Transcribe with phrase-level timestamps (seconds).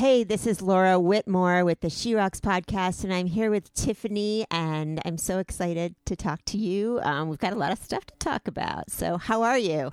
[0.00, 4.46] Hey, this is Laura Whitmore with the She Rocks podcast, and I'm here with Tiffany,
[4.50, 7.00] and I'm so excited to talk to you.
[7.02, 8.90] Um, we've got a lot of stuff to talk about.
[8.90, 9.92] So, how are you?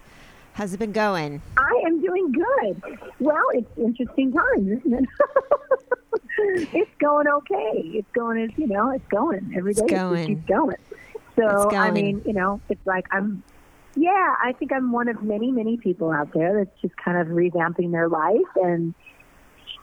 [0.53, 1.41] How's it been going?
[1.57, 2.99] I am doing good.
[3.19, 5.09] Well, it's interesting times, isn't it?
[6.73, 7.81] it's going okay.
[7.93, 9.81] It's going as you know, it's going every day.
[9.83, 10.23] It's going.
[10.23, 10.77] It keeps going.
[11.35, 13.43] So It's I mean, you know, it's like I'm.
[13.97, 17.27] Yeah, I think I'm one of many, many people out there that's just kind of
[17.35, 18.93] revamping their life and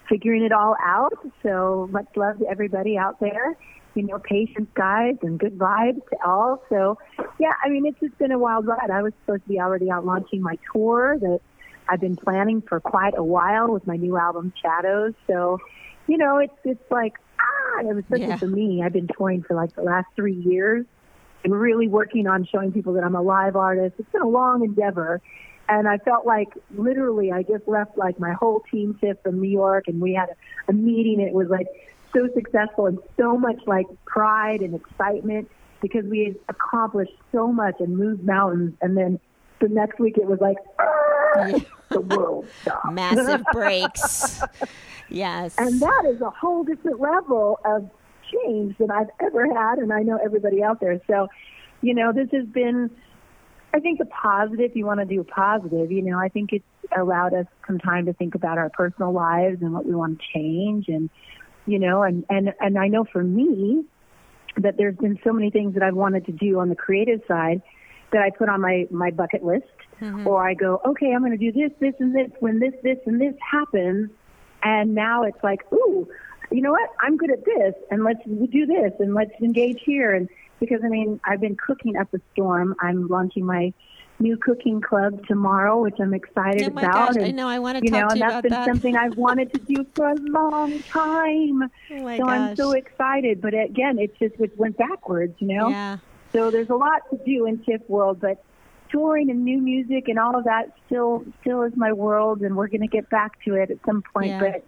[0.08, 1.12] figuring it all out.
[1.42, 3.56] So much love to everybody out there.
[3.94, 6.62] You know, patience, guys, and good vibes to all.
[6.68, 6.98] So,
[7.38, 8.90] yeah, I mean, it's just been a wild ride.
[8.90, 11.40] I was supposed to be already out launching my tour that
[11.88, 15.12] I've been planning for quite a while with my new album, Shadows.
[15.28, 15.60] So,
[16.08, 18.38] you know, it's it's like ah, it was especially Yeah.
[18.38, 18.82] for me.
[18.84, 20.86] I've been touring for like the last three years
[21.44, 23.94] and really working on showing people that I'm a live artist.
[23.98, 25.20] It's been a long endeavor.
[25.68, 29.48] And I felt like literally I just left like my whole team trip from New
[29.48, 30.34] York and we had a,
[30.70, 31.20] a meeting.
[31.20, 31.66] It was like
[32.12, 37.76] so successful and so much like pride and excitement because we had accomplished so much
[37.80, 38.74] and moved mountains.
[38.80, 39.18] And then
[39.60, 42.92] the next week it was like, "Ah, the world stopped.
[42.92, 44.42] Massive breaks.
[45.08, 45.54] Yes.
[45.58, 47.88] And that is a whole different level of
[48.32, 51.00] change than I've ever had, and I know everybody out there.
[51.06, 51.28] So,
[51.82, 52.90] you know, this has been,
[53.74, 54.76] I think, a positive.
[54.76, 56.64] You want to do positive, you know, I think it's
[56.96, 60.24] allowed us some time to think about our personal lives and what we want to
[60.32, 61.10] change, and
[61.66, 63.84] you know, and and and I know for me
[64.58, 67.62] that there's been so many things that I've wanted to do on the creative side
[68.12, 69.66] that I put on my my bucket list,
[70.00, 70.24] mm-hmm.
[70.26, 72.30] or I go, okay, I'm going to do this, this, and this.
[72.38, 74.10] When this, this, and this happens,
[74.62, 76.08] and now it's like, ooh,
[76.52, 76.90] you know what?
[77.00, 80.14] I'm good at this, and let's do this, and let's engage here.
[80.14, 80.28] And
[80.60, 82.74] because I mean, I've been cooking up a storm.
[82.80, 83.72] I'm launching my
[84.18, 86.92] new cooking club tomorrow, which I'm excited oh my about.
[86.92, 87.48] gosh, and, I know.
[87.48, 88.66] I want to you know, to and you that's been that.
[88.66, 91.70] something I've wanted to do for a long time.
[91.90, 93.40] oh my so I'm so excited.
[93.40, 95.68] But again, it's just it went backwards, you know.
[95.68, 95.98] Yeah.
[96.32, 98.42] So there's a lot to do in Tiff World, but
[98.90, 102.68] touring and new music and all of that still still is my world, and we're
[102.68, 104.28] going to get back to it at some point.
[104.28, 104.40] Yeah.
[104.40, 104.64] But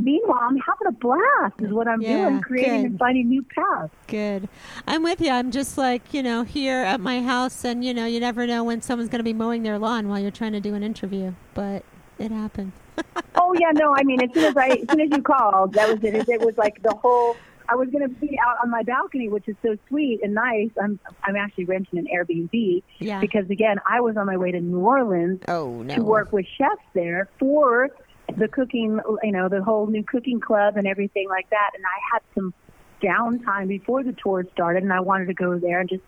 [0.00, 1.54] meanwhile, I'm having a blast.
[1.60, 2.90] Is what I'm Yeah, doing, creating good.
[2.90, 3.92] and finding new paths.
[4.06, 4.48] Good.
[4.86, 5.30] I'm with you.
[5.30, 8.64] I'm just like, you know, here at my house, and, you know, you never know
[8.64, 11.32] when someone's going to be mowing their lawn while you're trying to do an interview,
[11.54, 11.84] but
[12.18, 12.72] it happens.
[13.36, 15.88] Oh yeah, no, I mean as soon as I as soon as you called, that
[15.88, 16.14] was it.
[16.14, 17.36] It, it was like the whole.
[17.68, 20.70] I was going to be out on my balcony, which is so sweet and nice.
[20.82, 23.20] I'm I'm actually renting an Airbnb Yeah.
[23.20, 25.94] because again, I was on my way to New Orleans oh, no.
[25.94, 27.88] to work with chefs there for
[28.36, 31.70] the cooking, you know, the whole new cooking club and everything like that.
[31.74, 32.54] And I had some
[33.02, 36.02] downtime before the tour started, and I wanted to go there and just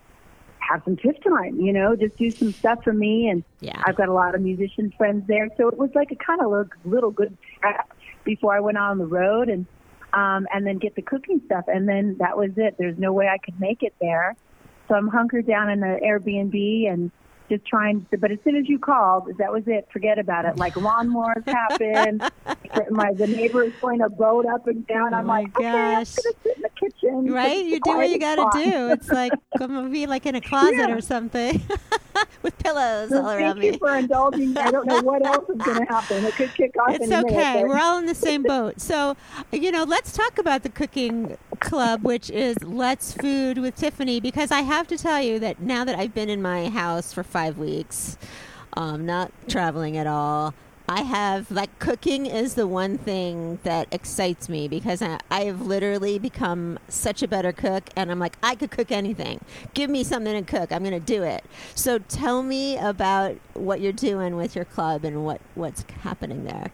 [0.59, 3.27] have some tiff time, you know, just do some stuff for me.
[3.29, 3.81] And Yeah.
[3.85, 6.49] I've got a lot of musician friends there, so it was like a kind of
[6.49, 7.91] little, little good prep
[8.23, 9.65] before I went out on the road and
[10.13, 11.65] um, and then get the cooking stuff.
[11.67, 12.75] And then that was it.
[12.77, 14.35] There's no way I could make it there.
[14.87, 17.11] So I'm hunkered down in the Airbnb and
[17.57, 19.87] just trying to, but as soon as you called, that was it.
[19.91, 20.57] Forget about it.
[20.57, 22.21] Like lawnmowers happened.
[22.89, 25.13] my, the neighbor is going to boat up and down.
[25.13, 26.15] Oh I'm my like, okay, I'm gosh.
[26.15, 27.31] going to sit in the kitchen.
[27.31, 27.65] Right?
[27.65, 28.89] You do what you got to do.
[28.91, 30.95] It's like, I'm going to be like in a closet Yeah.
[30.95, 31.61] or something
[32.43, 34.53] with pillows So all thank you for indulging.
[34.53, 34.59] me.
[34.61, 36.23] I don't know what else is going to happen.
[36.25, 37.61] It could kick off It's any minute, okay.
[37.61, 38.79] but- We're all in the same boat.
[38.81, 39.15] So,
[39.51, 44.51] you know, let's talk about the cooking club, which is Let's Food with Tiffany, because
[44.51, 47.57] I have to tell you that now that I've been in my house for five
[47.57, 48.17] weeks,
[48.73, 50.53] um, not traveling at all,
[50.87, 55.61] I have like cooking is the one thing that excites me because I, I have
[55.61, 59.39] literally become such a better cook, and I'm like I could cook anything.
[59.73, 61.45] Give me something to cook, I'm going to do it.
[61.73, 66.71] So tell me about what you're doing with your club and what what's happening there.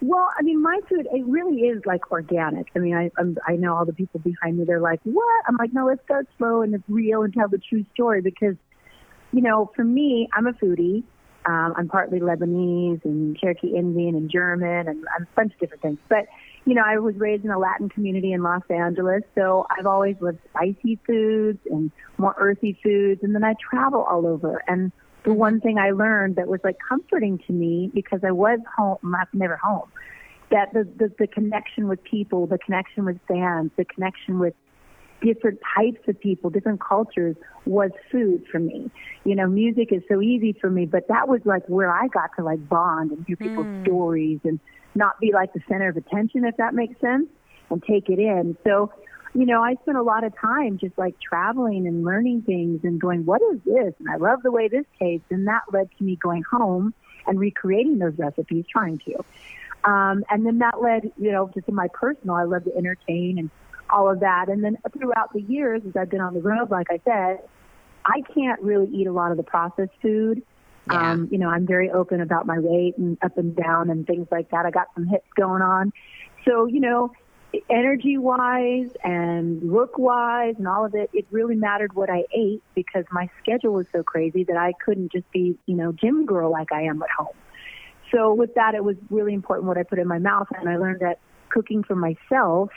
[0.00, 2.68] Well, I mean, my food it really is like organic.
[2.74, 4.64] I mean, I I'm, I know all the people behind me.
[4.64, 7.58] They're like, "What?" I'm like, "No, let's start slow and it's real and tell the
[7.58, 8.56] true story." Because,
[9.32, 11.04] you know, for me, I'm a foodie.
[11.44, 15.82] Um, I'm partly Lebanese and Cherokee Indian and German and I'm a bunch of different
[15.82, 15.98] things.
[16.08, 16.26] But,
[16.64, 20.16] you know, I was raised in a Latin community in Los Angeles, so I've always
[20.20, 23.22] loved spicy foods and more earthy foods.
[23.24, 24.92] And then I travel all over and
[25.24, 28.98] the one thing I learned that was like comforting to me because I was home,
[29.04, 29.88] I'm never home,
[30.50, 34.54] that the, the, the connection with people, the connection with fans, the connection with
[35.22, 38.90] different types of people, different cultures was food for me.
[39.24, 42.30] You know, music is so easy for me, but that was like where I got
[42.36, 44.58] to like bond and hear people's stories and
[44.94, 47.28] not be like the center of attention, if that makes sense,
[47.70, 48.56] and take it in.
[48.64, 48.92] So,
[49.34, 53.00] you know, I spent a lot of time just like traveling and learning things and
[53.00, 53.94] going, what is this?
[54.00, 55.26] And I love the way this tastes.
[55.30, 56.92] And that led to me going home
[57.26, 59.24] and recreating those recipes, trying to.
[59.84, 63.38] Um, and then that led, you know, just in my personal, I love to entertain
[63.38, 63.50] and
[63.92, 64.48] all of that.
[64.48, 67.40] And then throughout the years, as I've been on the road, like I said,
[68.04, 70.42] I can't really eat a lot of the processed food.
[70.90, 71.12] Yeah.
[71.12, 74.26] Um, you know, I'm very open about my weight and up and down and things
[74.32, 74.66] like that.
[74.66, 75.92] I got some hips going on.
[76.44, 77.12] So, you know,
[77.70, 82.62] energy wise and look wise and all of it, it really mattered what I ate
[82.74, 86.50] because my schedule was so crazy that I couldn't just be, you know, gym girl
[86.50, 87.36] like I am at home.
[88.12, 90.48] So with that, it was really important what I put in my mouth.
[90.58, 91.18] And I learned that
[91.48, 92.70] cooking for myself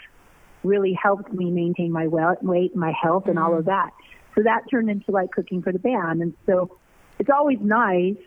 [0.66, 3.70] really helped me maintain my weight, my health, and all of mm-hmm.
[3.70, 3.92] that.
[4.36, 6.22] So that turned into like cooking for the band.
[6.22, 6.78] And so
[7.20, 8.18] it's always nice,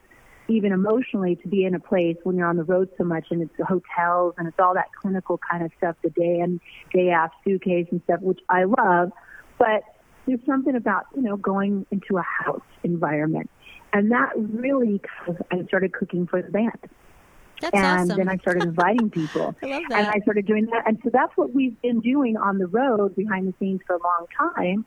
[0.49, 3.43] even emotionally, to be in a place when you're on the road so much and
[3.43, 6.61] it's the hotels and it's all that clinical kind of stuff, the day and
[6.93, 9.13] day after suitcase and stuff, which I love.
[9.59, 9.83] But
[10.27, 13.51] there's something about, you know, going into a house environment.
[13.93, 15.01] And that really,
[15.51, 16.79] I started cooking for the band.
[17.61, 18.17] That's and awesome.
[18.19, 19.55] then I started inviting people.
[19.63, 20.07] I love And.
[20.07, 20.87] I started doing that.
[20.87, 24.03] And so that's what we've been doing on the road behind the scenes for a
[24.03, 24.85] long time.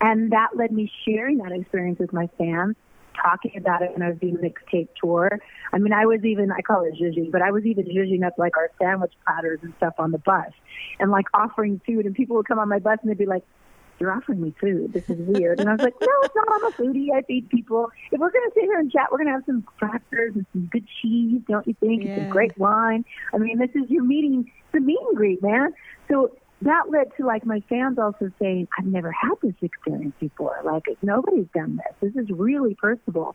[0.00, 2.76] And that led me sharing that experience with my fans,
[3.20, 5.30] talking about it when I was doing the mixtape tour.
[5.72, 8.34] I mean, I was even, I call it zhuzhing, but I was even zhuzhing up
[8.38, 10.50] like our sandwich platters and stuff on the bus
[10.98, 12.06] and like offering food.
[12.06, 13.44] And people would come on my bus and they'd be like,
[13.98, 14.92] you're offering me food.
[14.92, 15.58] This is weird.
[15.58, 16.48] And I was like, no, it's not.
[16.54, 17.08] I'm a foodie.
[17.14, 17.90] I feed people.
[18.12, 20.46] If we're going to sit here and chat, we're going to have some crackers and
[20.52, 22.02] some good cheese, don't you think?
[22.02, 22.16] And Yeah.
[22.16, 23.04] some great wine.
[23.32, 25.72] I mean, this is your meeting, the meet and greet, man.
[26.08, 30.60] So that led to like my fans also saying, I've never had this experience before.
[30.64, 32.12] Like nobody's done this.
[32.12, 33.34] This is really personable.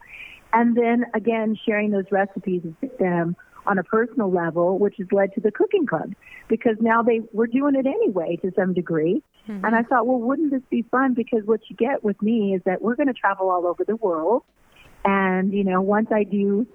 [0.52, 3.36] And then again, sharing those recipes with them
[3.68, 6.14] on a personal level, which has led to the cooking club
[6.48, 9.22] because now they were doing it anyway to some degree.
[9.48, 11.14] And I thought, well, wouldn't this be fun?
[11.14, 13.96] Because what you get with me is that we're going to travel all over the
[13.96, 14.44] world.
[15.06, 16.68] And, you know, once I do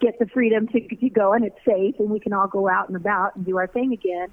[0.00, 2.88] get the freedom to, to go and it's safe and we can all go out
[2.88, 4.28] and about and do our thing again,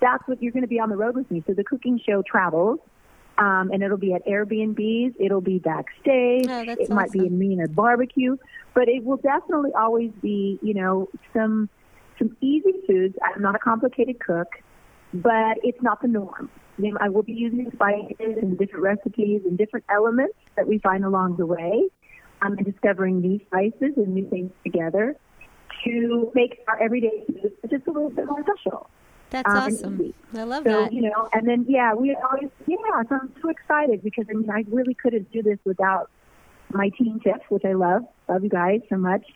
[0.00, 1.42] that's what you're going to be on the road with me.
[1.46, 2.78] So the cooking show travels.
[3.38, 5.14] Um, and it'll be at Airbnbs.
[5.18, 6.46] It'll be backstage.
[6.46, 7.32] Oh, it might be awesome.
[7.32, 8.36] in me and a barbecue,
[8.74, 11.70] but it will definitely always be, you know, some
[12.18, 13.16] some easy foods.
[13.24, 14.48] I'm not a complicated cook,
[15.12, 16.50] but it's not the norm.
[16.78, 20.78] You know, I will be using spices and different recipes and different elements that we
[20.78, 21.88] find along the way.
[22.42, 25.14] Um, and discovering new spices and new things together
[25.84, 28.88] to make our everyday food just a little bit more special.
[29.28, 30.14] That's um, awesome.
[30.34, 30.90] I love So, that.
[30.90, 32.76] you know, and then, yeah, we always, yeah,
[33.10, 36.08] so I'm so excited because, I mean, I really couldn't do this without
[36.72, 38.04] my team tips, which I love.
[38.26, 39.26] Love you guys so much.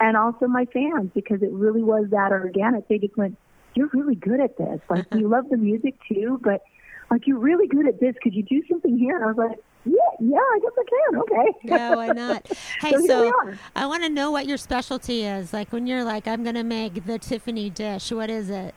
[0.00, 2.88] And also my fans because it really was that organic.
[2.88, 3.36] They just went,
[3.74, 4.80] you're really good at this.
[4.90, 6.62] Like, you love the music too, but
[7.10, 8.14] like, you're really good at this.
[8.22, 9.16] Could you do something here?
[9.16, 11.20] And I was like, yeah, yeah, I guess I can.
[11.20, 11.58] Okay.
[11.64, 12.46] Yeah, why not?
[12.80, 13.52] Hey, So so.
[13.76, 15.52] I want to know what your specialty is.
[15.52, 18.10] Like when you're like, I'm going to make the Tiffany dish.
[18.10, 18.74] What is it?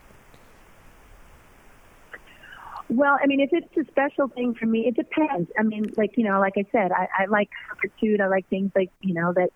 [2.89, 5.51] Well, I mean, if it's a special thing for me, it depends.
[5.59, 8.21] I mean, like you know, like I said, I, I like comfort food.
[8.21, 9.49] I like things like you know that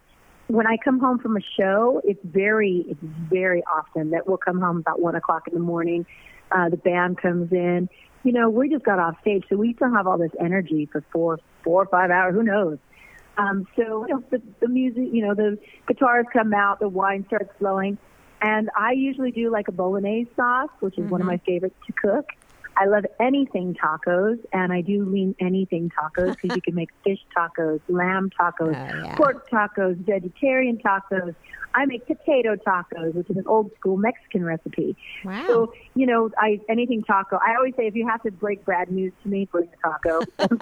[0.51, 4.59] when I come home from a show, it's very, it's very often that we'll come
[4.59, 6.05] home about one o'clock in the morning.
[6.51, 7.87] Uh, the band comes in.
[8.23, 11.03] You know, we just got off stage, so we still have all this energy for
[11.11, 12.35] four, four or five hours.
[12.35, 12.77] Who knows?
[13.37, 15.57] Um, so you know, the, the music, you know, the
[15.87, 17.97] guitars come out, the wine starts flowing,
[18.41, 21.93] and I usually do like a bolognese sauce, which is one of my favorites to
[21.93, 22.29] cook.
[22.77, 27.19] I love anything tacos, and I do mean anything tacos because you can make fish
[27.35, 29.15] tacos, lamb tacos, Oh, yeah.
[29.15, 31.35] pork tacos, vegetarian tacos.
[31.73, 34.97] I make potato tacos, which is an old school Mexican recipe.
[35.23, 35.45] Wow.
[35.47, 37.37] So, you know, I anything taco.
[37.37, 40.19] I always say if you have to break bad news to me, bring a taco.
[40.39, 40.59] I'm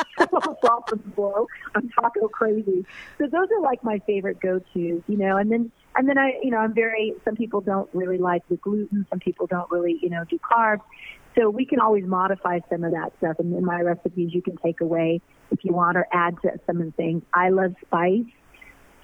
[0.61, 1.47] fall from the blow.
[1.73, 2.85] I'm taco crazy.
[3.17, 6.39] So those are like my favorite go tos, you know, and then and then I
[6.43, 9.97] you know, I'm very some people don't really like the gluten, some people don't really,
[10.03, 10.81] you know, do carbs.
[11.39, 14.57] So we can always modify some of that stuff and in my recipes you can
[14.57, 17.23] take away if you want or add to some of the things.
[17.33, 18.25] I love spice.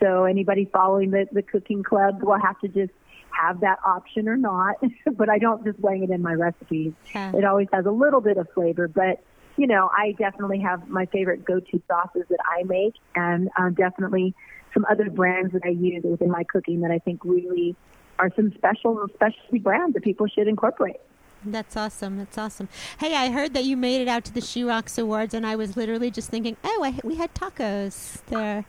[0.01, 2.91] So anybody following the, the cooking club will have to just
[3.29, 4.75] have that option or not.
[5.15, 6.91] but I don't just wing it in my recipes.
[7.13, 7.31] Yeah.
[7.35, 9.23] It always has a little bit of flavor, but
[9.55, 14.35] you know, I definitely have my favorite go-to sauces that I make, and um, definitely
[14.73, 17.77] some other brands that I use within my cooking that I think really
[18.19, 20.97] are some special specialty brands that people should incorporate.
[21.45, 22.17] That's awesome.
[22.17, 22.69] That's awesome.
[22.99, 25.55] Hey, I heard that you made it out to the She Rocks Awards, and I
[25.55, 28.65] was literally just thinking, oh, I, we had tacos there.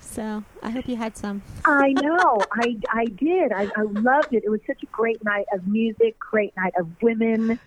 [0.00, 1.42] So I hope you had some.
[1.64, 2.38] I know.
[2.52, 3.52] I I did.
[3.52, 4.44] I, I loved it.
[4.44, 7.58] It was such a great night of music, great night of women.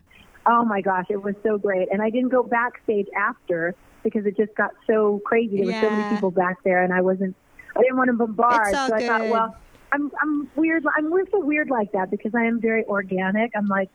[0.45, 1.89] Oh my gosh, it was so great.
[1.91, 5.57] And I didn't go backstage after because it just got so crazy.
[5.57, 7.35] There were so many people back there, and I wasn't.
[7.75, 8.73] I didn't want to bombard.
[8.73, 9.57] So I thought, well,
[9.91, 10.85] I'm I'm weird.
[10.95, 13.51] I'm we're so weird like that because I am very organic.
[13.55, 13.89] I'm like,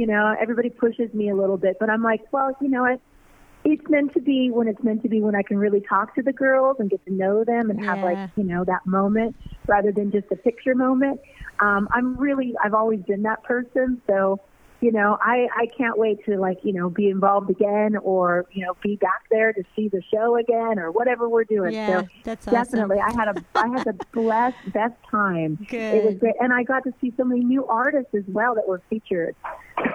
[0.00, 3.00] you know, everybody pushes me a little bit, but I'm like, well, you know what?
[3.66, 6.22] It's meant to be when it's meant to be when I can really talk to
[6.22, 9.92] the girls and get to know them and have like, you know, that moment rather
[9.92, 11.20] than just a picture moment.
[11.58, 14.00] Um, I'm really, I've always been that person.
[14.06, 14.40] So,
[14.80, 18.64] you know, I, I can't wait to like, you know, be involved again or, you
[18.64, 21.74] know, be back there to see the show again or whatever we're doing.
[21.74, 22.64] Yeah, so that's awesome.
[22.64, 25.58] definitely I had a, I had the blessed, best time.
[25.70, 26.34] It was great.
[26.40, 29.36] And I got to see so many new artists as well that were featured.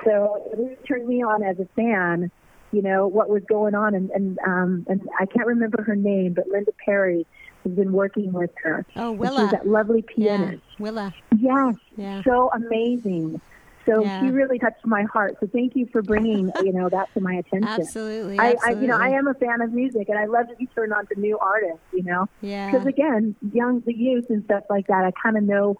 [0.03, 2.29] So it really turned me on as a fan,
[2.71, 3.95] you know, what was going on.
[3.95, 7.25] And, and, um, and I can't remember her name, but Linda Perry
[7.63, 8.85] has been working with her.
[8.95, 9.49] Oh, And She's Willa.
[9.51, 10.63] that lovely Yeah, pianist.
[10.77, 11.13] Willa.
[11.39, 11.75] Yes.
[11.97, 12.21] Yeah.
[12.23, 13.41] So amazing.
[13.85, 14.19] So Yeah.
[14.21, 15.37] she really touched my heart.
[15.39, 17.67] So thank you for bringing, you know, that to my attention.
[17.67, 18.39] Absolutely.
[18.39, 20.65] I, I, you know, I am a fan of music, and I love to be
[20.67, 21.79] turned on to new artists.
[21.93, 22.71] You know, Yeah.
[22.71, 25.75] because again, young, the youth and stuff like that, I kind of know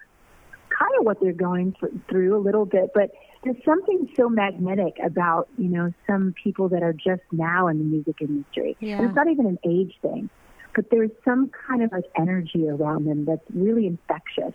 [0.68, 3.10] kind of what they're going thr- through a little bit, but
[3.44, 7.84] there's something so magnetic about you know some people that are just now in the
[7.84, 8.76] music industry.
[8.80, 8.98] Yeah.
[8.98, 10.28] And it's not even an age thing,
[10.74, 14.52] but there's some kind of like energy around them that's really infectious,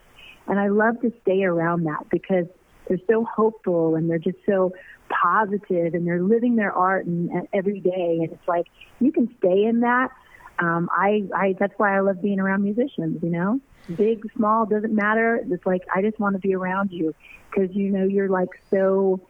[0.48, 2.46] and I love to stay around that because
[2.92, 4.74] they're so hopeful and they're just so
[5.10, 8.20] positive and they're living their art and, and every day.
[8.22, 8.68] And it's like
[9.00, 10.12] you can stay in that.
[10.60, 13.62] Um i i that's why i love being around musicians you know?
[13.96, 15.40] Big small doesn't matter.
[15.50, 17.16] It's like i just want to be around you
[17.50, 19.22] because you know you're like so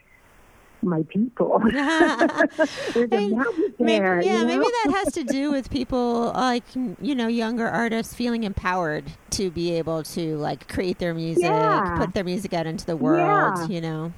[0.83, 5.51] my people there's a Hey, magic Maybe, there yeah, you maybe that has to do
[5.51, 10.97] with people like you know younger artists feeling empowered to be able to like create
[10.99, 11.95] their music, Yeah.
[11.97, 13.21] put their music out into the world.
[13.59, 13.67] Yeah.
[13.67, 14.13] You know,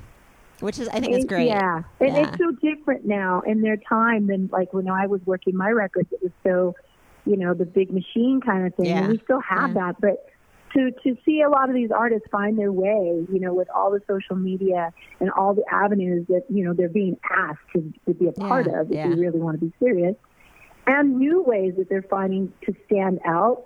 [0.60, 1.48] which is I think is great.
[1.48, 2.28] Yeah, and Yeah.
[2.30, 6.12] it's so different now in their time than like when I was working my records.
[6.12, 6.76] It was so,
[7.26, 8.88] you know, the big machine kind of thing.
[8.88, 9.04] Yeah.
[9.04, 9.92] And we still have Yeah.
[9.92, 10.26] that, but
[10.74, 13.92] to to see a lot of these artists find their way, you know, with all
[13.92, 18.14] the social media and all the avenues that you know they're being asked to, to
[18.14, 19.08] be a part Yeah, of, if yeah.
[19.08, 20.16] you really want to be serious,
[20.88, 23.66] and new ways that they're finding to stand out.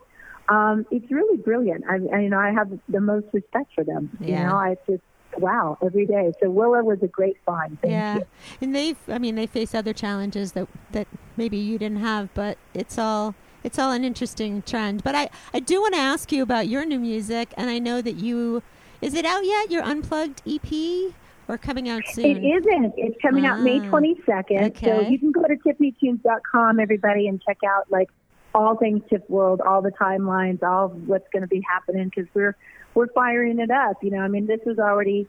[0.50, 1.84] Um, it's really brilliant.
[1.90, 4.18] I, I, you know, I have the most respect for them.
[4.22, 4.28] Yeah.
[4.28, 5.04] You know, I just
[5.38, 6.32] wow every day.
[6.42, 7.78] So Willa was a great find.
[7.82, 8.26] Thank yeah, you.
[8.62, 12.58] and they've I mean they face other challenges that that maybe you didn't have, but
[12.74, 15.04] it's all it's all an interesting trend.
[15.04, 18.02] But I I do want to ask you about your new music, and I know
[18.02, 18.64] that you
[19.02, 19.72] is it out yet?
[19.72, 21.14] Your unplugged EP
[21.48, 22.26] or coming out soon?
[22.26, 22.94] It isn't.
[22.98, 24.80] It's coming out May Ah, 22nd.
[24.84, 28.10] So you can go to tiffanytunes.com, everybody, and check out like
[28.56, 32.56] all things Tiff World, all the timelines, all what's going to be happening because we're
[32.96, 34.04] we're firing it up.
[34.04, 35.28] You know, I mean, this was already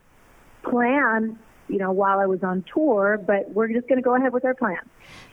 [0.63, 1.39] planned.
[1.69, 4.45] You know, while I was on tour, but we're just going to go ahead with
[4.45, 4.79] our plan.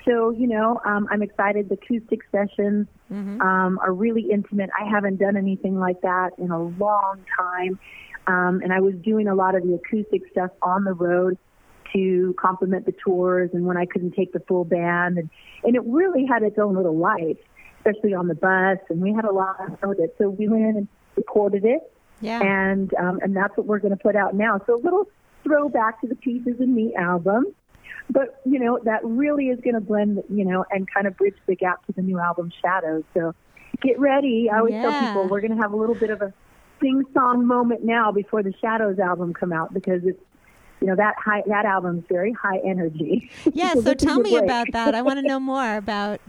[0.04, 1.70] So, you know, um, I'm excited.
[1.70, 3.40] The acoustic sessions Mhm.
[3.42, 4.70] um, are really intimate.
[4.80, 7.80] I haven't done anything like that in a long time.
[8.28, 11.38] Um, and I was doing a lot of the acoustic stuff on the road
[11.94, 15.18] to complement the tours and when I couldn't take the full band.
[15.18, 15.30] And,
[15.64, 17.38] and it really had its own little life,
[17.78, 18.80] especially on the bus.
[18.90, 20.16] And we had a lot of fun with it.
[20.18, 21.92] So we went in and recorded it.
[22.22, 22.42] Yeah.
[22.42, 24.60] And, um, and that's what we're going to put out now.
[24.66, 25.08] So a little
[25.46, 27.46] throwback to the Pieces of Me album.
[28.10, 31.36] But, you know, that really is going to blend, you know, and kind of bridge
[31.48, 33.04] the gap to the new album Shadows.
[33.14, 33.34] So
[33.82, 34.50] get ready.
[34.52, 36.34] I always tell people we're going to have a little bit of a
[36.82, 40.20] sing song moment now before the Shadows album come out because it's,
[40.82, 43.30] you know, that high, that album's very high energy.
[43.54, 44.44] Yeah, So so tell me break.
[44.44, 44.94] about that.
[44.94, 46.20] I want to know more about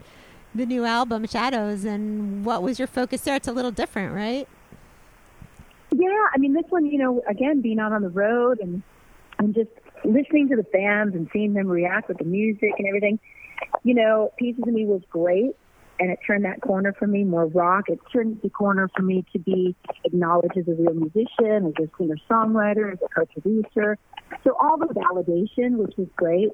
[0.54, 3.36] the new album Shadows and what was your focus there.
[3.36, 4.48] It's a little different, right?
[5.90, 8.82] Yeah, I mean, this one, you know, again, being out on the road and
[9.38, 9.70] and just
[10.04, 13.18] listening to the fans and seeing them react with the music and everything.
[13.82, 15.56] You know, Pieces of Me was great,
[15.98, 17.88] and it turned that corner for me more rock.
[17.88, 19.74] It turned the corner for me to be
[20.04, 23.98] acknowledged as a real musician, as a singer songwriter, as a co-producer.
[24.44, 26.50] So all the validation, which was great.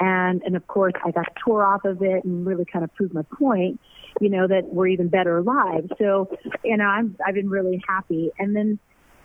[0.00, 2.94] And and of course, I got to tour off of it and really kind of
[2.94, 3.80] proved my point.
[4.20, 5.90] You know that we're even better live.
[5.98, 8.30] So, you know, I'm I've been really happy.
[8.38, 8.78] And then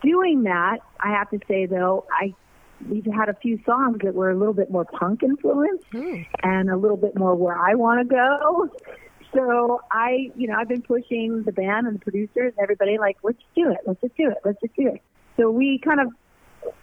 [0.03, 2.33] doing that, I have to say though, I
[2.89, 6.23] we've had a few songs that were a little bit more punk influenced Ooh.
[6.43, 8.69] and a little bit more where I want to go.
[9.33, 13.17] So I, you know, I've been pushing the band and the producers and everybody like,
[13.23, 15.01] let's do it, let's just do it, let's just do it.
[15.35, 16.07] So we kind of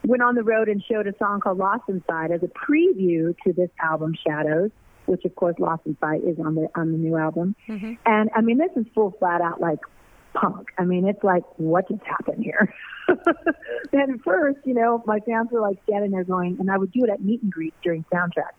[0.04, 3.52] went on the road and showed a song called Lost Inside as a preview to
[3.52, 4.70] this album Shadows,
[5.06, 7.54] which of course Lost Inside is on the on the new album.
[7.68, 7.98] Mhm.
[8.06, 9.80] And I mean, this is full flat out like
[10.34, 10.68] punk.
[10.78, 12.74] I mean, it's like, what just happened here?
[13.08, 16.92] and at first, you know, my fans were like standing there going, and I would
[16.92, 18.52] do it at meet and greets during soundtrack.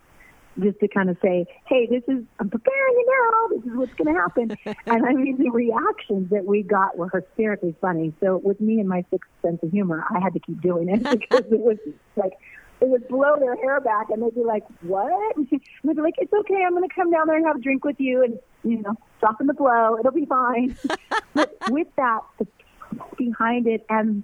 [0.62, 3.56] just to kind of say, hey, this is, I'm preparing you now.
[3.56, 4.58] This is what's going to happen.
[4.86, 8.14] and I mean, the reactions that we got were hysterically funny.
[8.22, 11.04] So with me and my sixth sense of humor, I had to keep doing it
[11.20, 11.78] because it was
[12.16, 12.34] like,
[12.80, 15.38] they would blow their hair back and they'd be like, what?
[15.38, 16.62] And they'd be like, it's okay.
[16.66, 18.96] I'm going to come down there and have a drink with you and, you know,
[19.20, 19.98] soften the blow.
[20.00, 20.78] It'll be fine.
[21.34, 22.48] but with that, the
[23.18, 24.24] behind it and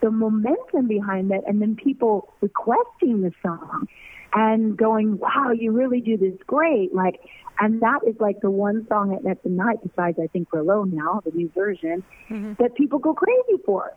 [0.00, 3.88] the momentum behind it and then people requesting the song
[4.32, 6.94] and going, wow, you really do this great.
[6.94, 7.20] Like,
[7.58, 10.60] and that is like the one song at, at the night, besides I think we're
[10.60, 12.62] alone now, the new version, mm-hmm.
[12.62, 13.94] that people go crazy for.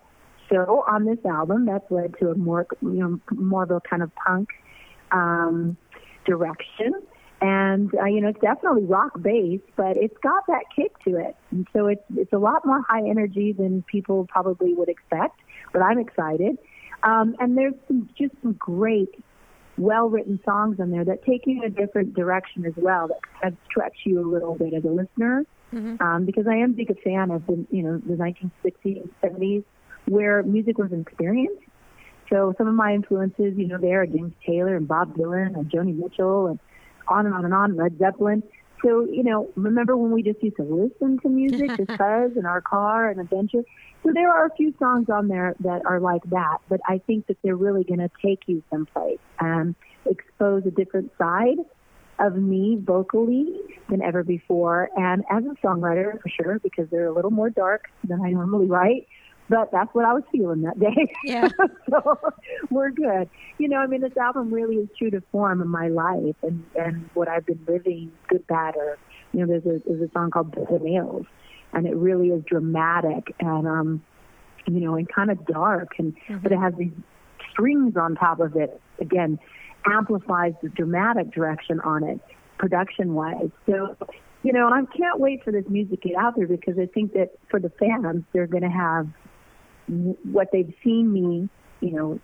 [0.49, 4.01] So on this album, that's led to a more, you know, more of a kind
[4.01, 4.49] of punk
[5.11, 5.77] um,
[6.25, 6.93] direction.
[7.41, 11.35] And uh, you know, it's definitely rock based, but it's got that kick to it.
[11.51, 15.39] And so it's it's a lot more high energy than people probably would expect.
[15.71, 16.57] But I'm excited.
[17.03, 19.23] Um, and there's some, just some great
[19.77, 23.19] well written songs on there that take you in a different direction as well that
[23.41, 25.45] kind of stretch you a little bit as a listener.
[25.73, 26.03] Mm-hmm.
[26.03, 29.63] Um, because I am big a fan of the you know the 1960s and 70s
[30.07, 31.59] where music was an experience.
[32.29, 35.71] So some of my influences, you know, there are James Taylor and Bob Dylan and
[35.71, 36.59] Joni Mitchell and
[37.09, 38.43] on and on and on, Led Zeppelin.
[38.83, 42.45] So, you know, remember when we just used to listen to music just because in
[42.45, 43.63] our car and adventure?
[44.03, 47.27] So there are a few songs on there that are like that, but I think
[47.27, 49.75] that they're really going to take you someplace and
[50.05, 51.57] expose a different side
[52.19, 54.89] of me vocally than ever before.
[54.95, 58.67] And as a songwriter, for sure, because they're a little more dark than I normally
[58.67, 59.07] write.
[59.49, 61.13] But that's what I was feeling that day.
[61.25, 61.49] Yeah.
[61.89, 62.19] so
[62.69, 63.29] we're good.
[63.57, 66.63] You know, I mean, this album really is true to form in my life and,
[66.75, 68.97] and what I've been living, good, bad, or,
[69.33, 71.25] you know, there's a, there's a song called The Nails
[71.73, 74.01] and it really is dramatic and um
[74.67, 76.37] you know and kind of dark and mm-hmm.
[76.37, 76.91] but it has these
[77.51, 79.39] strings on top of it again
[79.85, 82.19] amplifies the dramatic direction on it
[82.57, 83.95] production wise so
[84.43, 87.13] you know i can't wait for this music to get out there because i think
[87.13, 89.07] that for the fans they're going to have
[90.31, 91.49] what they've seen me
[91.81, 92.19] you know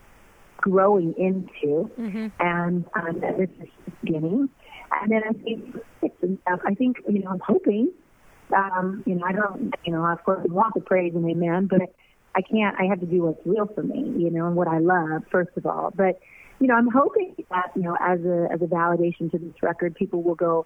[0.57, 2.27] growing into mm-hmm.
[2.39, 4.49] and um, this is the beginning
[5.01, 5.75] and then i think
[6.65, 7.91] i think you know i'm hoping
[8.53, 11.67] um, you know, I don't, you know, of course, I want the praise and amen,
[11.67, 11.93] but
[12.35, 12.75] I can't.
[12.79, 15.51] I have to do what's real for me, you know, and what I love first
[15.55, 15.91] of all.
[15.95, 16.19] But
[16.59, 19.95] you know, I'm hoping that you know, as a as a validation to this record,
[19.95, 20.65] people will go,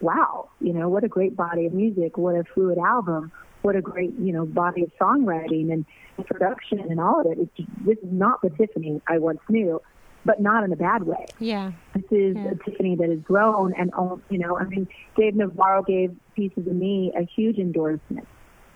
[0.00, 2.16] "Wow, you know, what a great body of music!
[2.16, 3.30] What a fluid album!
[3.62, 5.86] What a great you know body of songwriting and
[6.26, 7.38] production and all of it.
[7.38, 9.80] It's, this is not the Tiffany I once knew."
[10.24, 11.26] but not in a bad way.
[11.38, 11.72] Yeah.
[11.94, 12.52] This is yeah.
[12.52, 16.66] a Tiffany that has grown and, all you know, I mean, Dave Navarro gave Pieces
[16.66, 18.26] of Me a huge endorsement.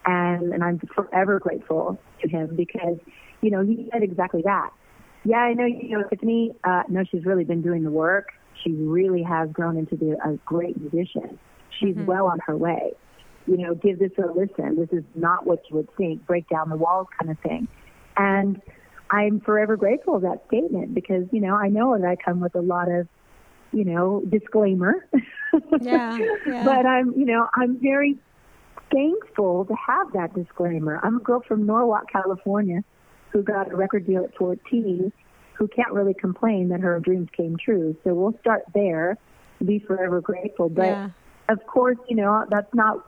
[0.04, 2.98] And, and I'm forever grateful to him because,
[3.42, 4.70] you know, he said exactly that.
[5.24, 8.28] Yeah, I know, you know, Tiffany, uh, no, she's really been doing the work.
[8.62, 11.38] She really has grown into the, a great musician.
[11.78, 12.06] She's mm-hmm.
[12.06, 12.92] well on her way.
[13.46, 14.76] You know, give this a listen.
[14.76, 17.68] This is not what you would think, break down the walls kind of thing.
[18.16, 18.60] And,
[19.10, 22.54] I'm forever grateful of that statement because, you know, I know that I come with
[22.54, 23.06] a lot of,
[23.72, 25.06] you know, disclaimer.
[25.80, 26.64] Yeah, yeah.
[26.64, 28.18] but I'm, you know, I'm very
[28.92, 31.00] thankful to have that disclaimer.
[31.02, 32.84] I'm a girl from Norwalk, California,
[33.30, 35.10] who got a record deal at 14,
[35.54, 37.96] who can't really complain that her dreams came true.
[38.04, 39.16] So we'll start there,
[39.64, 40.68] be forever grateful.
[40.68, 41.08] But yeah
[41.48, 43.04] of course, you know, that's not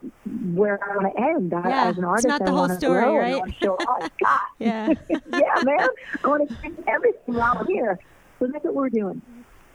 [0.55, 1.55] where I want to end.
[1.55, 3.35] I, yeah, as an artist, it's not the I whole story, grow right?
[3.35, 4.41] I want to show I got.
[4.59, 4.89] yeah.
[5.11, 5.89] yeah, man.
[6.25, 7.99] I want to do everything while I'm here.
[8.39, 9.21] So that's what we're doing.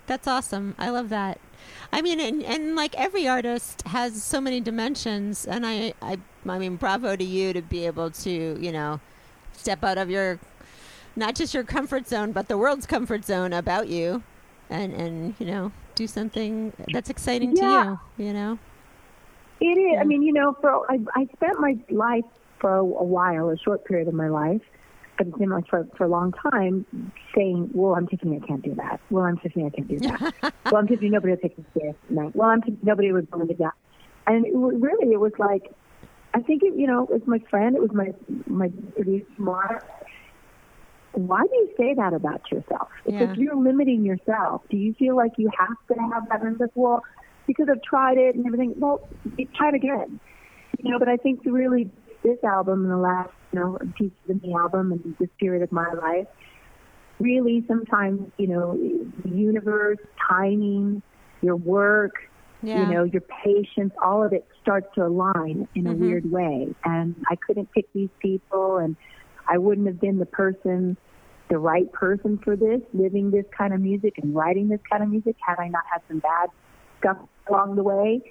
[0.08, 0.76] That's awesome.
[0.78, 1.39] I love that.
[1.91, 6.60] I mean, and, and like every artist has so many dimensions, and I, I, I
[6.60, 8.99] mean, bravo to you to be able to, you know,
[9.54, 10.39] step out of your,
[11.15, 14.23] not just your comfort zone, but the world's comfort zone about you,
[14.69, 17.98] and and you know, do something that's exciting yeah.
[18.18, 18.28] to you.
[18.28, 18.60] You know,
[19.60, 19.94] it is.
[19.94, 20.02] Yeah.
[20.02, 22.26] I mean, you know, for I, I spent my life
[22.60, 24.62] for a, while, a short period of my life,
[25.18, 26.86] but it's been like for for a long time,
[27.36, 29.00] saying, "Well, I'm Tiffany, I can't do that.
[29.10, 30.34] Well, I'm Tiffany, I can't do that.
[30.66, 31.96] well, I'm Tiffany, nobody will take me serious.
[32.10, 32.32] No.
[32.34, 33.74] Well, I'm Tiffany, nobody would believe that."
[34.26, 35.74] And it, really, it was like,
[36.34, 38.14] I think it, you know, it was my friend, it was my
[38.48, 39.86] my producer, Mark
[41.13, 42.89] why do you say that about yourself?
[43.06, 43.32] Yeah.
[43.32, 46.71] If you're limiting yourself, do you feel like you have to have that limit?
[46.76, 47.04] Well,
[47.47, 48.73] because I've tried it and everything.
[48.78, 49.08] Well,
[49.56, 50.19] try it again.
[50.80, 51.89] You know, but I think really
[52.23, 55.71] this album and the last, you know, pieces of the album and this period of
[55.71, 56.28] my life,
[57.19, 58.78] really sometimes, you know,
[59.23, 59.99] the universe,
[60.30, 61.02] timing,
[61.41, 62.15] your work,
[62.63, 62.80] yeah.
[62.80, 66.02] you know, your patience, all of it starts to align in a mm-hmm.
[66.02, 66.73] weird way.
[66.86, 68.95] And I couldn't pick these people and
[69.47, 70.97] I wouldn't have been the person,
[71.50, 75.10] the right person for this, living this kind of music and writing this kind of
[75.10, 76.50] music had I not had some bad
[77.00, 77.18] stuff
[77.50, 78.22] along the way.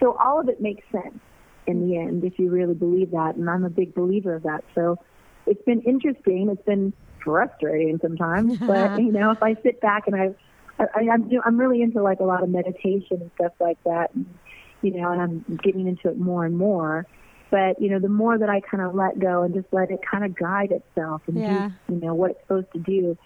[0.00, 1.18] So all of it makes sense
[1.66, 4.64] in the end if you really believe that, and I'm a big believer of that.
[4.74, 4.98] So
[5.46, 6.48] it's been interesting.
[6.50, 10.34] It's been frustrating sometimes, but you know, if I sit back and I,
[10.78, 14.14] I I'm do, I'm really into like a lot of meditation and stuff like that,
[14.14, 14.26] and,
[14.82, 17.06] you know, and I'm getting into it more and more.
[17.54, 20.00] But you know, the more that I kind of let go and just let it
[20.10, 21.68] kind of guide itself and Yeah.
[21.88, 23.16] do, you know, what it's supposed to do,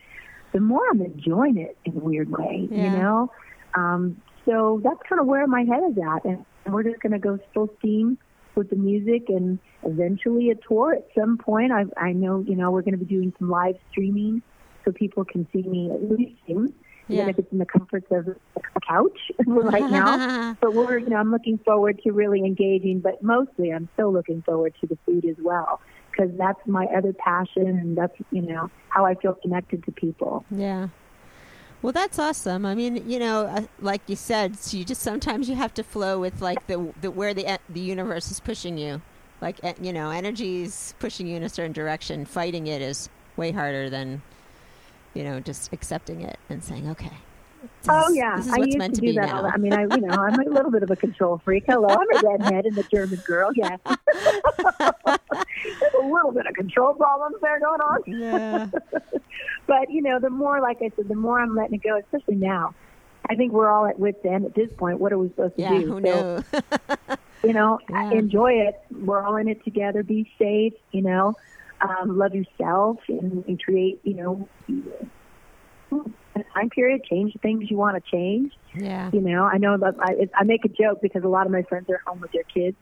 [0.52, 2.68] the more I'm enjoying it in a weird way.
[2.70, 2.84] Yeah.
[2.84, 3.32] You know,
[3.72, 7.18] um, so that's kind of where my head is at, and we're just going to
[7.18, 8.18] go full steam
[8.54, 11.72] with the music and eventually a tour at some point.
[11.72, 14.42] I, I know, you know, we're going to be doing some live streaming
[14.84, 16.34] so people can see me at least
[17.08, 17.22] sing, Yeah.
[17.22, 20.56] even if it's in the comforts of a couch right now.
[20.60, 24.42] but we're, you know, I'm looking forward to really engaging, but mostly I'm still looking
[24.42, 28.70] forward to the food as well because that's my other passion and that's, you know,
[28.88, 30.44] how I feel connected to people.
[30.50, 30.88] Yeah.
[31.80, 32.66] Well, that's awesome.
[32.66, 35.84] I mean, you know, uh, like you said, so you just sometimes you have to
[35.84, 39.00] flow with like the, the where the the universe is pushing you.
[39.40, 42.24] Like eh, you know, energy is pushing you in a certain direction.
[42.24, 44.22] Fighting it is way harder than
[45.14, 47.10] you know just accepting it and saying, okay.
[47.62, 49.26] this Oh yeah, this is I what's used meant to to do be that.
[49.28, 49.42] now.
[49.42, 51.64] the- I mean, I you know, I'm a little bit of a control freak.
[51.66, 53.50] Hello, I'm a redhead and a German girl.
[53.54, 55.18] Yeah, there's
[55.98, 58.02] a little bit of control problems there going on.
[58.06, 58.66] yeah,
[59.66, 62.36] But you know, the more, like I said, the more I'm letting it go, especially
[62.36, 62.74] now.
[63.30, 65.00] I think we're all at wit's end at this point.
[65.00, 65.78] What are we supposed to yeah.
[65.78, 65.92] do?
[65.92, 66.44] Who So,
[67.44, 68.12] you know, Yeah.
[68.12, 68.80] enjoy it.
[68.90, 70.02] We're all in it together.
[70.02, 70.72] Be safe.
[70.92, 71.34] You know,
[71.80, 74.00] um, love yourself and, and create.
[74.04, 74.48] You know,
[76.38, 77.04] a time period.
[77.04, 78.52] Change the things you want to change.
[78.74, 81.52] yeah, You know, I know that I, I make a joke because a lot of
[81.52, 82.76] my friends are home with their kids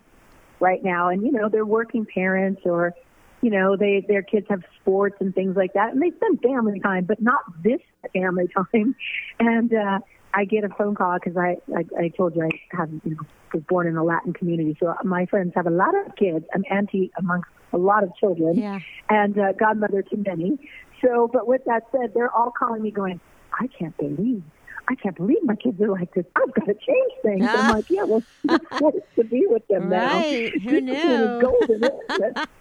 [0.60, 2.94] right now, and you know they're working parents or
[3.42, 6.80] you know they their kids have sports and things like that, and they spend family
[6.80, 7.80] time, but not this
[8.12, 8.94] family time.
[9.38, 10.00] And uh,
[10.34, 13.22] I get a phone call because I, I I told you I have you know
[13.54, 16.44] was born in a Latin community, so my friends have a lot of kids.
[16.54, 18.80] I'm auntie amongst a lot of children yeah.
[19.08, 20.58] and uh, godmother to many.
[21.04, 23.20] So, but with that said, they're all calling me going,
[23.58, 24.42] I can't believe,
[24.88, 26.24] I can't believe my kids are like this.
[26.36, 27.46] I've got to change things.
[27.48, 28.22] I'm like, yeah, well,
[28.78, 30.14] forced to be with them now.
[30.14, 30.52] Right.
[30.62, 31.40] Who Discipline is knew?
[31.40, 31.90] golden.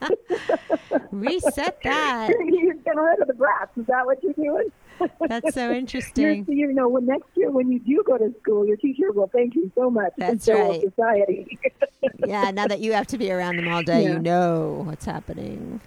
[1.12, 2.30] Reset that.
[2.30, 3.78] you're getting rid of the brats.
[3.78, 4.72] Is that what you're doing?
[5.28, 6.46] That's so interesting.
[6.48, 9.56] you know, when next year when you do go to school, your teacher will thank
[9.56, 10.14] you so much.
[10.18, 10.82] That's right.
[10.82, 11.58] Society.
[12.28, 14.14] Yeah, now that you have to be around them all day, Yeah.
[14.14, 15.82] you know what's happening.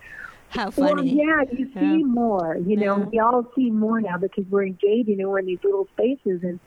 [0.51, 1.11] How Well, funny.
[1.16, 1.81] yeah, you Yeah.
[1.81, 2.57] see more.
[2.57, 3.05] You know, Yeah.
[3.05, 6.42] we all see more now because we're engaging and we're in these little spaces.
[6.42, 6.59] And,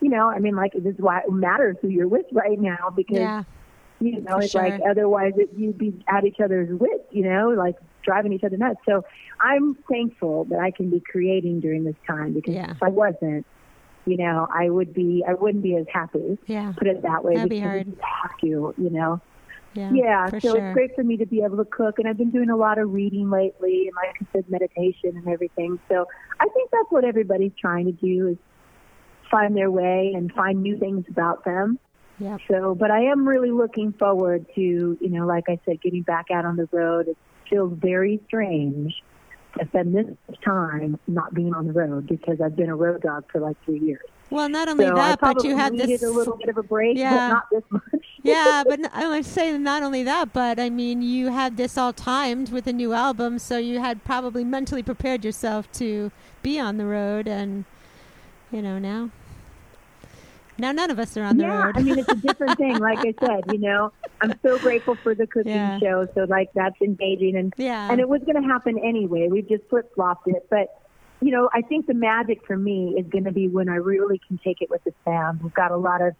[0.00, 2.92] you know, I mean, like, this is why it matters who you're with right now
[2.94, 3.44] because,
[4.00, 7.48] you know, for it's like otherwise it, you'd be at each other's wits, you know,
[7.50, 8.80] like driving each other nuts.
[8.86, 9.04] So
[9.40, 12.70] I'm thankful that I can be creating during this time because Yeah.
[12.70, 13.46] if I wasn't,
[14.06, 16.38] you know, I would be, I wouldn't be as happy.
[16.46, 16.72] Yeah.
[16.76, 17.34] Put it that way.
[17.34, 17.88] That'd be because hard.
[17.88, 19.20] it's hack you, you know.
[19.74, 19.90] Yeah.
[19.92, 20.56] Yeah, so sure.
[20.56, 22.78] it's great for me to be able to cook, and I've been doing a lot
[22.78, 25.80] of reading lately, and like I said, meditation and everything.
[25.88, 26.06] So
[26.38, 28.36] I think that's what everybody's trying to do is
[29.32, 31.80] find their way and find new things about them.
[32.20, 32.38] Yeah.
[32.48, 36.26] So, but I am really looking forward to, you know, like I said, getting back
[36.32, 37.08] out on the road.
[37.08, 37.16] It
[37.54, 38.92] feels very strange
[39.56, 40.06] to spend this
[40.44, 43.78] time not being on the road because I've been a road dog for like three
[43.78, 44.02] years.
[44.30, 46.02] Well, not only so that, but you had needed this.
[46.02, 47.10] a little bit of a break, Yeah.
[47.10, 48.04] but not this much.
[48.24, 51.92] yeah, but I would say not only that, but I mean, you had this all
[51.92, 56.10] timed with a new album, so you had probably mentally prepared yourself to
[56.42, 57.64] be on the road, and
[58.50, 59.10] you know now.
[60.58, 61.76] Now none of us are on the yeah, road.
[61.76, 62.78] I mean, it's a different thing.
[62.78, 65.80] Like I said, you know, I'm so grateful for the cooking Yeah.
[65.80, 66.06] show.
[66.14, 67.36] So, like, that's engaging.
[67.36, 67.90] And, yeah.
[67.90, 69.28] and it was going to happen anyway.
[69.30, 70.46] We just flip flopped it.
[70.50, 70.68] But,
[71.20, 74.20] you know, I think the magic for me is going to be when I really
[74.28, 75.40] can take it with the fam.
[75.42, 76.14] We've got a lot of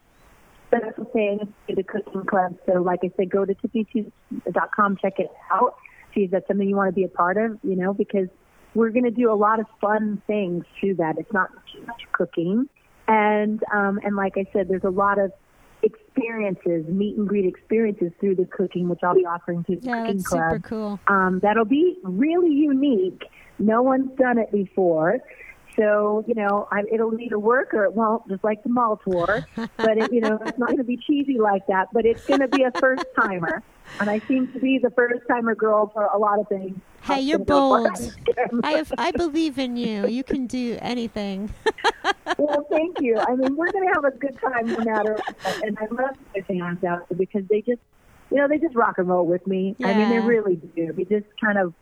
[0.69, 2.57] special things to the cooking club.
[2.67, 5.77] So, like I said, go to tiffanytunes.com, check it out.
[6.15, 8.29] See if that's something you want to be a part of, you know, because
[8.75, 11.19] we're going to do a lot of fun things through that.
[11.19, 12.69] It's not too much cooking.
[13.07, 15.33] And, um, and like I said, there's a lot of
[15.83, 20.01] experiences, meet and greet experiences through the cooking, which I'll be offering through the yeah,
[20.01, 21.01] cooking that's club super cool.
[21.09, 23.25] um, that'll be really unique.
[23.59, 25.21] No one's done it before.
[25.77, 29.47] So, you know, I, it'll either work or it won't, just like the mall tour.
[29.77, 32.41] But, it, you know, it's not going to be cheesy like that, but it's going
[32.41, 33.63] to be a first timer.
[34.01, 36.79] And I seem to be the first timer girl for a lot of things.
[37.05, 38.15] Hey, you're gonna go for
[38.47, 38.65] bold.
[38.65, 40.07] I have, I believe in you.
[40.07, 41.53] You can do anything.
[42.39, 43.19] well, thank you.
[43.19, 45.15] I mean, we're going to have a good time no matter.
[45.15, 45.65] what.
[45.65, 47.81] And I love my fans out there because they just,
[48.31, 49.77] you know, they just rock and roll with me.
[49.85, 50.93] I mean, they really do.
[50.97, 51.75] We just kind of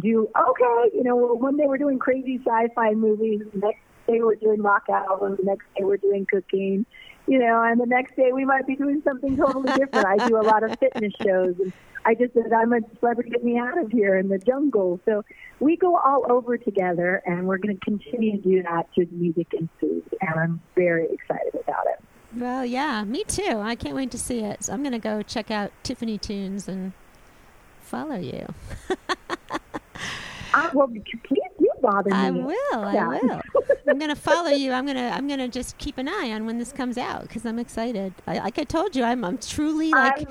[0.00, 0.96] do okay.
[0.96, 4.84] You know, one day we're doing crazy sci-fi movies, the next day we're doing rock
[4.88, 6.86] albums, the next day we're doing cooking,
[7.26, 10.06] you know, and the next day we might be doing something totally different.
[10.06, 11.72] I do a lot of fitness shows and
[12.04, 15.00] I just said, I'm a celebrity, get me out of here in the jungle.
[15.04, 15.24] So
[15.60, 19.48] we go all over together, and we're going to continue to do that through music
[19.52, 20.02] and food.
[20.20, 22.04] And I'm very excited about it.
[22.36, 23.60] Well, yeah, me too.
[23.62, 24.64] I can't wait to see it.
[24.64, 26.92] So I'm going to go check out Tiffany Tunes and
[27.80, 28.46] follow you.
[30.54, 32.16] uh, well, please do bother me.
[32.16, 32.74] I will.
[32.74, 33.41] I will.
[33.88, 34.72] I'm going to follow you.
[34.72, 35.02] I'm going to.
[35.02, 38.12] I'm to just keep an eye on when this comes out because I'm excited.
[38.26, 39.24] I, like I told you, I'm.
[39.24, 40.26] I'm truly like.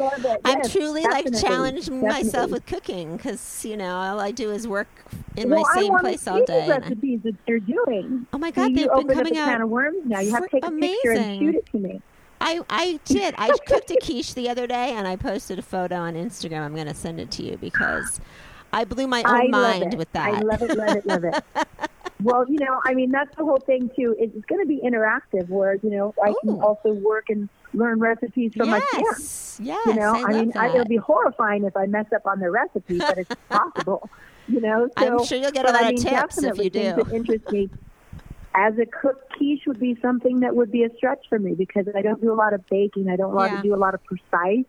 [0.45, 2.23] I'm yes, truly like challenging definitely.
[2.23, 4.87] myself with cooking because you know all I do is work
[5.35, 6.67] in well, my same place all day.
[6.67, 8.25] recipes I, that you're doing.
[8.33, 9.49] Oh my God, they've been coming out.
[9.49, 10.19] Can of worms now.
[10.19, 10.93] You have to take amazing.
[10.93, 12.01] a picture and shoot it to me.
[12.41, 13.35] I, I did.
[13.37, 16.61] I cooked a quiche the other day and I posted a photo on Instagram.
[16.61, 18.19] I'm going to send it to you because
[18.73, 20.33] I blew my own I mind with that.
[20.33, 21.43] I love it, love it, love it.
[22.23, 24.15] well, you know, I mean, that's the whole thing too.
[24.17, 26.35] It's going to be interactive, where you know I Ooh.
[26.41, 26.61] can oh.
[26.61, 28.83] also work and learn recipes from yes.
[28.93, 29.59] my kids.
[29.61, 32.39] Yes, you know, I, I mean, I, it'll be horrifying if I mess up on
[32.39, 34.09] the recipe, but it's possible.
[34.47, 36.69] You know, so, I'm sure you'll get a lot I mean, of tips if you
[36.69, 36.95] do.
[36.95, 37.69] That interest me.
[38.53, 41.87] As a cook, quiche would be something that would be a stretch for me because
[41.95, 43.09] I don't do a lot of baking.
[43.09, 43.55] I don't yeah.
[43.55, 44.65] To do a lot of precise.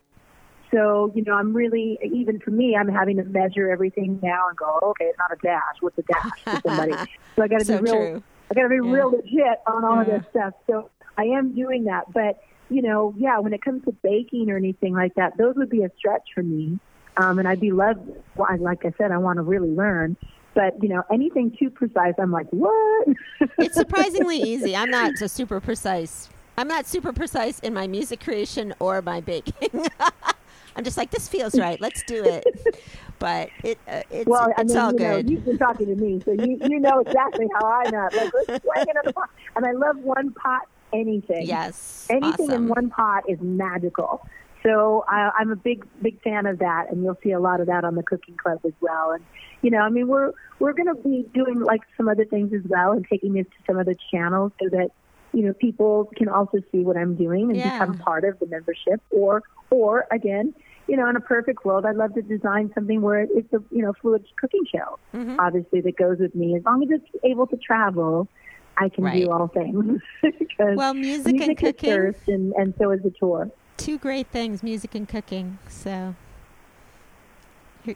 [0.72, 4.56] So, you know, I'm really, even for me, I'm having to measure everything now and
[4.56, 5.76] go, okay, it's not a dash.
[5.80, 6.92] What's a dash for somebody?
[7.36, 8.22] so I got to so be real, true.
[8.50, 8.92] I got to be yeah.
[8.92, 10.00] real legit on all yeah.
[10.00, 10.54] of this stuff.
[10.66, 12.10] So I am doing that.
[12.12, 15.70] But, you know, yeah, when it comes to baking or anything like that, those would
[15.70, 16.78] be a stretch for me.
[17.18, 17.96] Um, and I'd be love,
[18.36, 20.16] well, like I said, I want to really learn.
[20.54, 23.08] But you know, anything too precise, I'm like, what?
[23.58, 24.76] it's surprisingly easy.
[24.76, 26.28] I'm not so super precise.
[26.58, 29.86] I'm not super precise in my music creation or my baking.
[30.76, 31.80] I'm just like, this feels right.
[31.80, 32.46] Let's do it.
[33.18, 35.26] but it uh, it's, well, I mean, all you good.
[35.26, 38.14] Know, you've been talking to me, so you you know exactly how I'm at.
[38.14, 39.30] Like, let's another pot.
[39.56, 41.46] And I love one pot anything.
[41.46, 42.64] Yes, anything awesome.
[42.64, 44.26] in one pot is magical.
[44.62, 47.66] So I, I'm a big big fan of that, and you'll see a lot of
[47.66, 49.12] that on the Cooking Club as well.
[49.12, 49.24] And
[49.62, 52.62] you know, I mean, we're we're going to be doing like some other things as
[52.68, 54.90] well, and taking this to some other channels so that
[55.32, 57.78] you know people can also see what I'm doing and yeah.
[57.78, 60.54] become part of the membership, or or again,
[60.86, 63.82] you know, in a perfect world, I'd love to design something where it's a you
[63.82, 65.40] know fluid cooking show, mm-hmm.
[65.40, 66.56] obviously that goes with me.
[66.56, 68.28] As long as it's able to travel,
[68.76, 69.24] I can right.
[69.24, 70.00] do all things.
[70.58, 73.50] well, music, music and cooking, first, and and so is the tour.
[73.76, 75.58] Two great things, music and cooking.
[75.68, 76.14] So.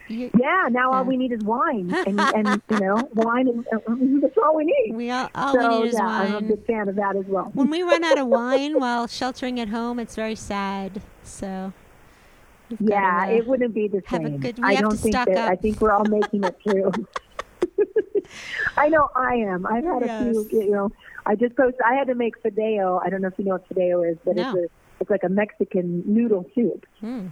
[0.09, 3.79] Yeah, now all we need is wine, and, and you know, wine, and uh,
[4.21, 4.95] that's all we need.
[4.95, 6.35] We all, all so, we need is yeah, wine.
[6.35, 7.51] I'm a big fan of that as well.
[7.55, 11.03] when we run out of wine while sheltering at home, it's very sad.
[11.23, 11.73] So
[12.81, 14.35] yeah, to, uh, it wouldn't be the have same.
[14.35, 15.29] A good, we I have don't think that.
[15.29, 15.51] up.
[15.51, 16.93] I think we're all making it through.
[18.77, 19.67] I know I am.
[19.67, 20.37] I've had yes.
[20.37, 20.63] a few.
[20.63, 20.93] You know,
[21.25, 21.81] I just posted.
[21.83, 23.01] I had to make fideo.
[23.05, 24.49] I don't know if you know what fideo is, but no.
[24.49, 24.69] it's a
[25.01, 26.87] it's like a Mexican noodle soup.
[27.01, 27.29] Hmm.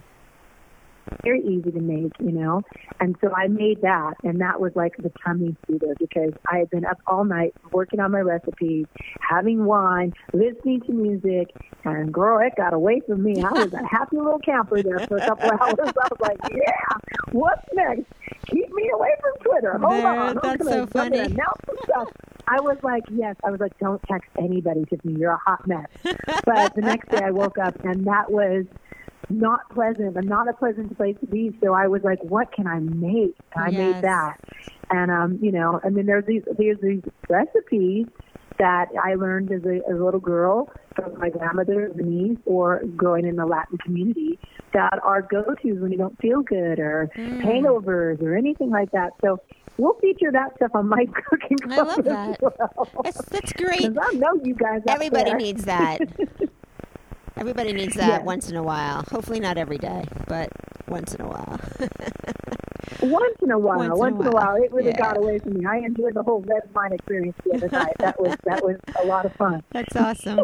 [1.23, 2.61] Very easy to make, you know.
[2.99, 6.69] And so I made that, and that was like the tummy soother because I had
[6.69, 8.85] been up all night working on my recipes,
[9.19, 11.49] having wine, listening to music,
[11.83, 13.41] and girl, it got away from me.
[13.41, 15.75] I was a happy little camper there for a couple of hours.
[15.79, 18.05] I was like, yeah, what's next?
[18.47, 19.77] Keep me away from Twitter.
[19.77, 20.39] Hold there, on.
[20.41, 21.19] That's so funny.
[21.19, 22.09] Announce some stuff.
[22.47, 23.35] I was like, yes.
[23.43, 25.19] I was like, don't text anybody, Tiffany.
[25.19, 25.87] You're a hot mess.
[26.45, 28.65] but the next day I woke up, and that was
[29.29, 31.57] not pleasant and not a pleasant place to be.
[31.63, 33.35] So I was like, what can I make?
[33.55, 33.77] And I yes.
[33.77, 34.39] made that.
[34.89, 38.07] And, um, you know, and then there's these, there's these recipes
[38.57, 43.25] that I learned as a, as a little girl from my grandmother, niece, or growing
[43.25, 44.39] in the Latin community
[44.73, 47.41] that are go-tos when you don't feel good or mm.
[47.41, 49.11] hangovers or anything like that.
[49.21, 49.39] So
[49.77, 52.41] we'll feature that stuff on my cooking I club love as that.
[52.41, 52.89] well.
[53.03, 53.85] That's, that's great.
[53.85, 54.81] I know you guys.
[54.87, 55.99] Everybody needs that.
[57.37, 58.21] Everybody needs that Yes.
[58.25, 59.03] once in a while.
[59.11, 60.49] Hopefully not every day, but
[60.87, 61.59] once in a while.
[63.11, 64.45] Once in a while, Once in a once in a while.
[64.53, 64.97] while, it really Yeah.
[64.97, 65.65] got away from me.
[65.65, 67.93] I enjoyed the whole red wine experience the other night.
[67.99, 69.63] That was that was a lot of fun.
[69.71, 70.39] That's awesome.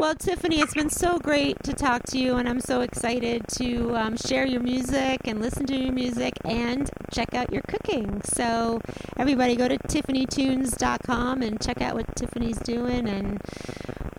[0.00, 3.96] well, Tiffany, it's been so great to talk to you, and I'm so excited to
[3.96, 8.20] um, share your music and listen to your music and check out your cooking.
[8.24, 8.80] So,
[9.16, 13.40] everybody go to tiffanytunes.com and check out what Tiffany's doing, and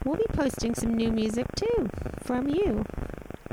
[0.06, 1.90] we'll be posting some new music too
[2.24, 2.84] from you.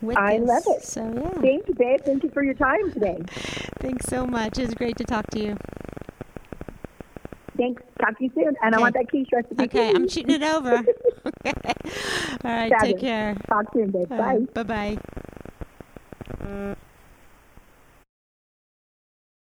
[0.03, 0.83] With I love it.
[0.85, 1.41] So, yeah.
[1.41, 2.01] Thank you, babe.
[2.05, 3.19] Thank you for your time today.
[3.81, 4.59] Thanks so much.
[4.59, 5.57] It was great to talk to you.
[7.57, 7.83] Thanks.
[8.01, 8.57] Talk to you soon.
[8.63, 9.65] And I want that quiche recipe.
[9.65, 9.97] Okay, too.
[9.97, 10.77] I'm shooting it over.
[11.47, 11.53] okay.
[12.45, 13.37] All right, take care.
[13.49, 14.09] Talk soon, babe.
[14.09, 14.39] Bye.
[14.55, 14.97] Bye
[16.39, 16.79] bye.